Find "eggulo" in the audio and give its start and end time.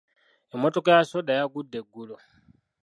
1.81-2.15